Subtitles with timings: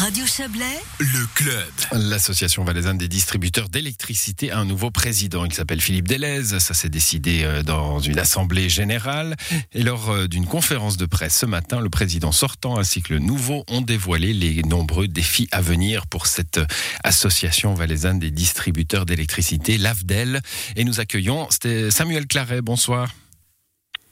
[0.00, 1.68] Radio Chablais, Le club.
[1.92, 5.44] L'association valaisanne des distributeurs d'électricité a un nouveau président.
[5.44, 6.58] Il s'appelle Philippe Delez.
[6.58, 9.36] Ça s'est décidé euh, dans une assemblée générale.
[9.74, 13.18] Et lors euh, d'une conférence de presse ce matin, le président sortant ainsi que le
[13.18, 16.60] nouveau ont dévoilé les nombreux défis à venir pour cette
[17.04, 20.40] association valaisanne des distributeurs d'électricité, l'AFDEL.
[20.76, 21.46] Et nous accueillons
[21.90, 22.62] Samuel Claret.
[22.62, 23.10] Bonsoir.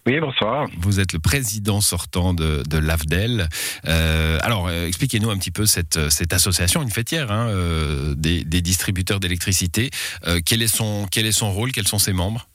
[0.09, 0.67] Oui, bonsoir.
[0.79, 3.47] Vous êtes le président sortant de, de l'AFDEL.
[3.87, 8.43] Euh, alors, euh, expliquez-nous un petit peu cette, cette association, une fêtière hein, euh, des,
[8.43, 9.91] des distributeurs d'électricité.
[10.27, 11.73] Euh, quel, est son, quel est son rôle?
[11.73, 12.47] Quels sont ses membres?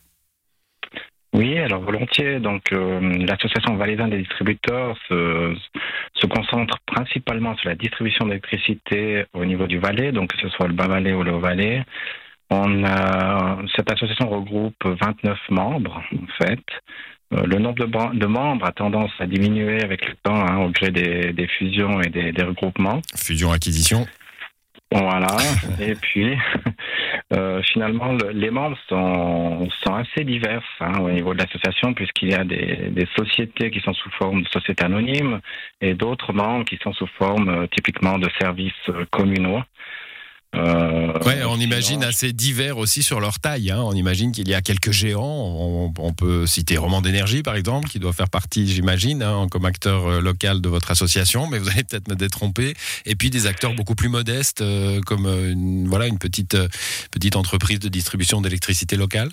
[1.36, 2.40] Oui, alors volontiers.
[2.40, 5.56] Donc, euh, l'association valaisanne des distributeurs se,
[6.16, 10.67] se concentre principalement sur la distribution d'électricité au niveau du Valais, donc que ce soit
[10.67, 11.86] le Bas-Valais ou le Haut-Valais.
[12.50, 16.64] On a, cette association regroupe 29 membres, en fait.
[17.34, 20.70] Euh, Le nombre de, de membres a tendance à diminuer avec le temps hein, au
[20.70, 23.02] gré des, des fusions et des, des regroupements.
[23.16, 24.06] Fusion-acquisition
[24.92, 25.28] Voilà.
[25.80, 26.36] Et puis,
[27.34, 32.30] euh, finalement, le- les membres sont, sont assez divers hein, au niveau de l'association, puisqu'il
[32.30, 35.39] y a des, des sociétés qui sont sous forme de sociétés anonymes
[35.81, 39.61] et d'autres membres qui sont sous forme euh, typiquement de services euh, communaux.
[40.56, 43.72] Euh, Ouais, on imagine assez divers aussi sur leur taille.
[43.72, 43.82] hein.
[43.82, 45.92] On imagine qu'il y a quelques géants.
[45.98, 50.06] On, peut citer Roman d'énergie, par exemple, qui doit faire partie, j'imagine, hein, comme acteur
[50.06, 51.48] euh, local de votre association.
[51.48, 52.73] Mais vous allez peut-être me détromper.
[53.06, 56.58] Et puis des acteurs beaucoup plus modestes, euh, comme une, voilà une petite
[57.12, 59.30] petite entreprise de distribution d'électricité locale.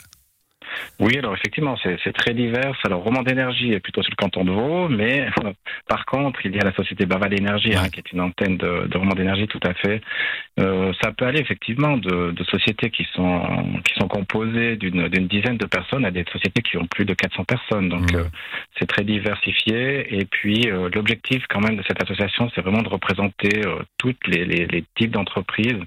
[0.98, 2.78] Oui, alors effectivement, c'est très divers.
[2.84, 5.52] Alors, Roman d'énergie est plutôt sur le canton de Vaud, mais euh,
[5.88, 8.86] par contre, il y a la société Baval Énergie, hein, qui est une antenne de,
[8.86, 10.00] de Roman d'énergie, tout à fait.
[10.58, 15.56] Euh, ça peut aller effectivement de, de sociétés qui sont qui sont composées d'une dizaine
[15.56, 17.88] de personnes à des sociétés qui ont plus de 400 personnes.
[17.88, 18.18] Donc, Mhm.
[18.20, 18.24] euh,
[18.78, 20.18] c'est très diversifié.
[20.18, 24.26] Et puis, euh, l'objectif quand même de cette association, c'est vraiment de représenter euh, toutes
[24.26, 25.78] les, les, les types d'entreprises,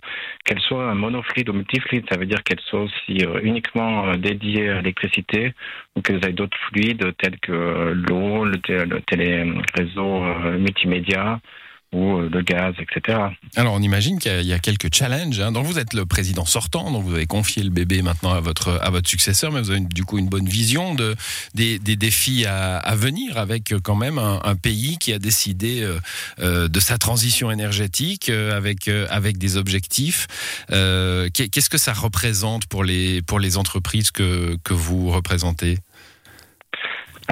[0.45, 2.03] qu'elles soient un monofleet ou multifleet.
[2.09, 5.53] Ça veut dire qu'elles soient aussi euh, uniquement dédiées à l'électricité
[5.96, 11.40] ou qu'elles aient d'autres fluides tels que l'eau, le, té- le téléréseau euh, multimédia
[11.96, 13.18] euh, le gaz, etc.
[13.56, 15.40] Alors on imagine qu'il y a- quelques challenges.
[15.40, 15.52] Hein.
[15.52, 18.90] Vous êtes le président sortant, donc vous avez confié le bébé maintenant à votre à
[18.90, 21.16] votre successeur, mais vous avez du coup une bonne vision de
[21.54, 25.84] des, des défis à, venir avec euh, quand même un, pays qui a décidé
[26.40, 30.28] euh, de sa transition énergétique avec avec des objectifs.
[30.70, 35.78] Qu'est- Qu'est-ce que ça représente pour les pour les entreprises que que vous représentez?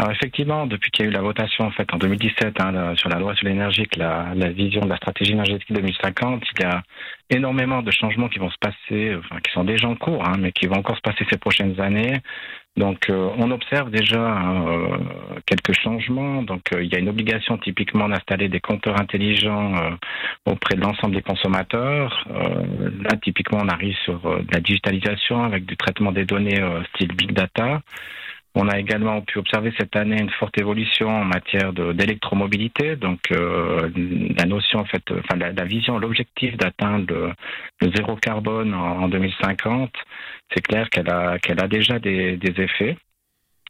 [0.01, 3.07] Alors effectivement, depuis qu'il y a eu la votation en fait en 2017 hein, sur
[3.07, 6.81] la loi sur l'énergie, la, la vision de la stratégie énergétique 2050, il y a
[7.29, 10.53] énormément de changements qui vont se passer, enfin qui sont déjà en cours, hein, mais
[10.53, 12.19] qui vont encore se passer ces prochaines années.
[12.77, 14.97] Donc euh, on observe déjà hein, euh,
[15.45, 16.41] quelques changements.
[16.41, 19.91] Donc euh, il y a une obligation typiquement d'installer des compteurs intelligents euh,
[20.47, 22.27] auprès de l'ensemble des consommateurs.
[22.27, 26.59] Là typiquement on arrive sur de la digitalisation avec du traitement des données
[26.95, 27.83] style big data.
[28.53, 33.89] On a également pu observer cette année une forte évolution en matière d'électromobilité, donc euh,
[34.37, 37.33] la notion en fait, enfin la, vision, l'objectif d'atteindre
[37.81, 39.93] le, zéro carbone en, en 2050,
[40.53, 42.97] c'est clair qu'elle a qu'elle a déjà des, effets.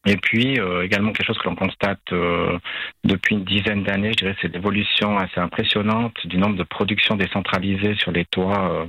[0.08, 2.58] Et puis euh, également quelque chose que l'on constate euh,
[3.04, 7.94] depuis une dizaine d'années, je dirais, c'est l'évolution assez impressionnante du nombre de productions décentralisées
[8.00, 8.88] sur les toits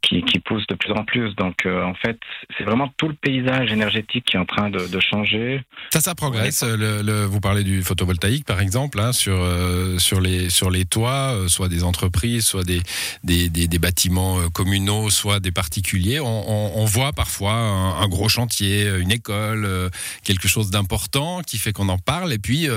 [0.00, 1.34] qui, qui pousse de plus en plus.
[1.34, 2.18] Donc euh, en fait,
[2.56, 5.62] c'est vraiment tout le paysage énergétique qui est en train de, de changer.
[5.92, 6.62] Ça, ça progresse.
[6.62, 10.84] Le, le- vous parlez du photovoltaïque, par exemple, hein, sur euh, sur les sur les
[10.84, 12.80] toits, euh, soit des entreprises, soit des
[13.24, 16.20] des, des, des bâtiments communaux, soit des particuliers.
[16.20, 19.90] On, on, on voit parfois un, un gros chantier, une école,
[20.22, 22.32] quelque chose d'important qui fait qu'on en parle.
[22.32, 22.68] Et puis,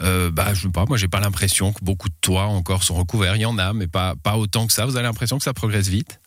[0.00, 3.36] bah, je sais pas, moi, j'ai pas l'impression que beaucoup de toits encore sont recouverts.
[3.36, 4.86] Il y en a, mais pas pas autant que ça.
[4.86, 6.20] Vous avez l'impression que ça progresse vite?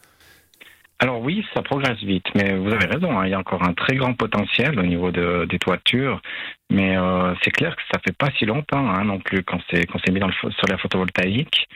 [0.99, 3.73] Alors oui, ça progresse vite, mais vous avez raison, hein, il y a encore un
[3.73, 6.21] très grand potentiel au niveau de, des toitures,
[6.71, 9.85] mais euh, c'est clair que ça fait pas si longtemps hein, non plus qu'on s'est
[9.87, 10.33] qu'on s'est mis dans le,
[10.69, 11.67] la photovoltaïque.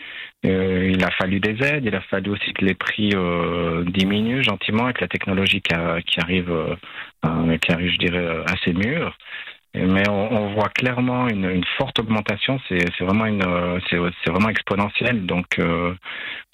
[0.46, 4.42] Euh, il a fallu des aides, il a fallu aussi que les prix euh, diminuent
[4.42, 6.77] gentiment avec la technologie qui, a- qui arrive,
[7.62, 9.18] qui arrive, je dirais, assez mûre.
[9.75, 12.60] Mais on, voit clairement une, forte augmentation.
[12.68, 15.27] C'est vraiment une, euh, c'est vraiment exponentiel.
[15.27, 15.94] Donc euh,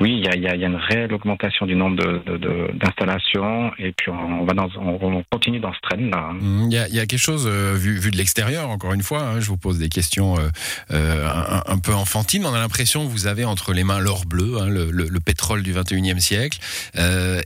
[0.01, 3.71] oui, il y a, une réelle augmentation du nombre de- de- de- d'installations.
[3.79, 6.31] et puis on, va dans, on, on continue dans ce trend-là.
[6.31, 6.38] hein.
[6.41, 8.91] Mm, Il y a, il y a quelque chose euh, vu, vu de l'extérieur, encore
[8.94, 10.35] une fois, hein, je vous pose des questions
[10.89, 12.45] un, peu enfantines.
[12.45, 15.19] On a l'impression que vous avez entre les mains l'or bleu, hein, le, le- le
[15.21, 16.59] pétrole du 21e siècle,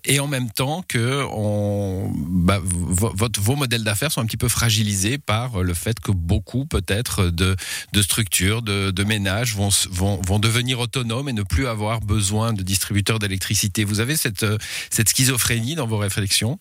[0.06, 5.18] et en même temps que on, bah, vos modèles d'affaires sont un petit peu fragilisés
[5.20, 7.56] par le fait que beaucoup peut-être de,
[7.94, 12.54] de structures, de, de ménages vont, vont, vont devenir autonomes et ne plus avoir besoin
[12.54, 13.84] de distributeurs d'électricité.
[13.84, 14.46] Vous avez cette,
[14.90, 16.60] cette schizophrénie dans vos réflexions?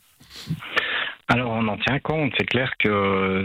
[1.28, 3.44] Alors on en tient compte, c'est clair que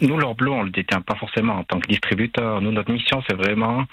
[0.00, 2.60] nous, l'Orbleu, on le détient pas forcément en tant que distributeur.
[2.60, 3.86] Nous, notre mission, c'est vraiment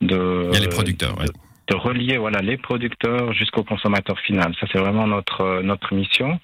[0.00, 0.48] de...
[0.50, 1.30] Il y a les producteurs, de
[1.70, 4.54] relier voilà les producteurs jusqu'au consommateur final.
[4.60, 6.40] Ça c'est vraiment notre notre mission.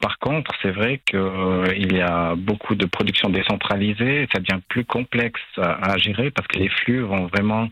[0.00, 4.84] Par contre, c'est vrai qu'il euh, y a beaucoup de production décentralisée, ça devient plus
[4.84, 7.68] complexe à, gérer parce que les flux vont vraiment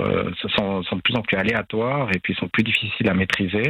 [0.00, 3.62] euh, sont, sont de plus en plus aléatoires et puis sont plus difficiles à maîtriser.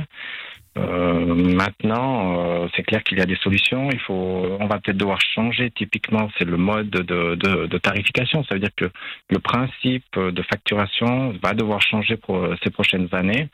[0.78, 3.90] Euh, maintenant, euh, c'est clair qu'il y a des solutions.
[3.90, 5.70] Il faut, on va peut-être devoir changer.
[5.70, 8.44] Typiquement, c'est le mode de, tarification.
[8.44, 8.90] Ça veut dire que
[9.30, 13.48] le principe de facturation va devoir changer pour ces prochaines années.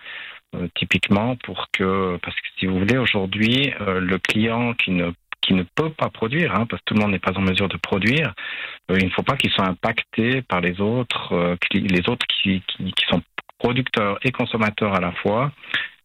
[0.54, 5.10] Euh, typiquement, pour que, parce que si vous voulez, aujourd'hui, euh, le client qui ne
[5.40, 7.68] qui ne peut pas produire, hein, parce que tout le monde n'est pas en mesure
[7.68, 8.32] de produire,
[8.88, 13.20] il ne faut pas qu'il soit impacté par les autres, les autres qui, qui sont
[13.58, 15.52] producteurs et consommateurs à la fois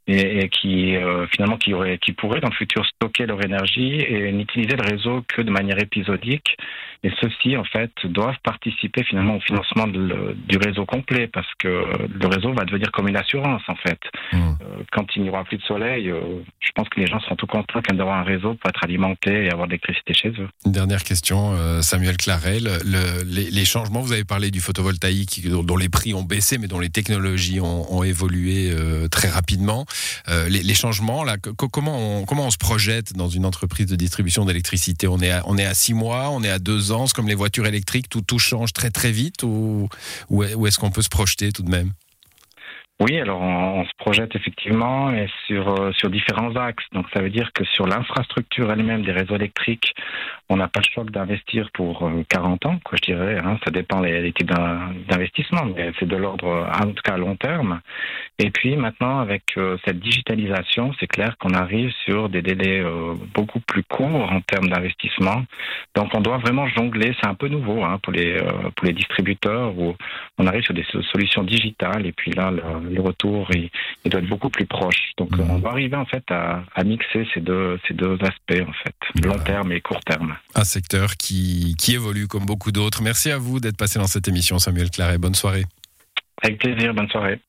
[0.10, 4.32] et, qui euh, finalement qui aurait qui pourraient dans le futur stocker leur énergie et
[4.32, 6.58] n'utiliser le réseau que de manière épisodique.
[7.04, 12.28] Et ceux-ci en fait doivent participer finalement au financement du réseau complet parce que le
[12.28, 14.00] réseau va devenir comme une assurance en fait.
[14.34, 14.38] Mmh.
[14.38, 16.20] euh, quand il n'y aura plus de soleil euh,
[16.60, 19.52] je pense que les gens seront tout contents d'avoir un réseau pour être alimenté et
[19.52, 20.50] avoir de l'électricité chez eux.
[20.66, 22.70] Une dernière question Samuel Clarel.
[22.86, 26.80] Le, les, changements vous avez parlé du photovoltaïque dont les prix ont baissé mais dont
[26.80, 28.72] les technologies ont, ont évolué
[29.12, 29.86] très rapidement
[30.28, 35.07] euh, les, changements là, comment on, se projette dans une entreprise de distribution d'électricité?
[35.07, 37.28] On est à, on est à six mois, on est à deux ans, c'est comme
[37.28, 39.90] les voitures électriques, tout tout change très très vite ou,
[40.30, 41.94] ou est-ce qu'on peut se projeter tout de même?
[43.01, 46.84] Oui, alors on, se projette effectivement et sur euh, sur différents axes.
[46.92, 49.96] Donc ça veut dire que sur l'infrastructure elle-même des réseaux électriques,
[50.50, 53.38] on n'a pas le choix d'investir pour 40 euh, ans, quoi, je dirais.
[53.42, 53.57] Hein.
[53.63, 54.51] Ça dépend des types
[55.07, 57.80] d'investissement, mais c'est de l'ordre en tout cas long terme.
[58.38, 62.84] Et puis maintenant, avec euh, cette digitalisation, c'est clair qu'on arrive sur des délais
[63.34, 65.45] beaucoup plus courts en termes d'investissement.
[65.95, 67.16] Donc on doit vraiment jongler.
[67.22, 68.38] C'est un peu nouveau hein, pour les
[68.75, 69.95] pour les distributeurs où
[70.38, 72.52] on arrive sur des solutions digitales et puis là
[72.98, 73.70] retour il,
[74.10, 75.12] doit être beaucoup plus proche.
[75.18, 75.52] Donc mhm.
[75.52, 79.38] on va arriver en fait à, mixer ces deux, ces deux aspects en fait, long
[79.40, 80.36] terme et court terme.
[80.56, 83.02] Un secteur qui, qui évolue comme beaucoup d'autres.
[83.04, 85.18] Merci à vous d'être passé dans cette émission, Samuel Claret.
[85.18, 85.66] Bonne soirée.
[86.42, 87.40] Avec plaisir, bonne soirée.